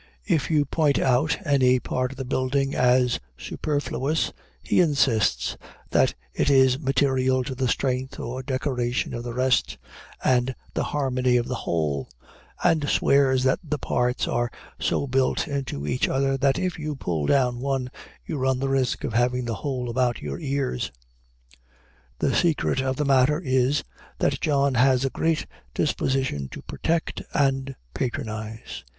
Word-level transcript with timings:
If 0.25 0.49
you 0.49 0.65
point 0.65 0.97
out 0.97 1.37
any 1.45 1.79
part 1.79 2.09
of 2.09 2.17
the 2.17 2.25
building 2.25 2.73
as 2.73 3.19
superfluous, 3.37 4.33
he 4.63 4.79
insists 4.81 5.57
that 5.91 6.15
it 6.33 6.49
is 6.49 6.79
material 6.79 7.43
to 7.43 7.53
the 7.53 7.67
strength 7.67 8.19
or 8.19 8.41
decoration 8.41 9.13
of 9.13 9.23
the 9.23 9.35
rest, 9.35 9.77
and 10.23 10.55
the 10.73 10.85
harmony 10.85 11.37
of 11.37 11.47
the 11.47 11.53
whole; 11.53 12.09
and 12.63 12.89
swears 12.89 13.43
that 13.43 13.59
the 13.63 13.77
parts 13.77 14.27
are 14.27 14.49
so 14.79 15.05
built 15.05 15.47
into 15.47 15.85
each 15.85 16.09
other, 16.09 16.35
that 16.35 16.57
if 16.57 16.79
you 16.79 16.95
pull 16.95 17.27
down 17.27 17.59
one, 17.59 17.91
you 18.25 18.37
run 18.39 18.57
the 18.57 18.69
risk 18.69 19.03
of 19.03 19.13
having 19.13 19.45
the 19.45 19.53
whole 19.61 19.87
about 19.87 20.19
your 20.19 20.39
ears. 20.39 20.91
The 22.17 22.33
secret 22.33 22.81
of 22.81 22.95
the 22.95 23.05
matter 23.05 23.39
is, 23.39 23.83
that 24.17 24.41
John 24.41 24.73
has 24.73 25.05
a 25.05 25.11
great 25.11 25.45
disposition 25.75 26.49
to 26.49 26.63
protect 26.63 27.21
and 27.35 27.75
patronize. 27.93 28.83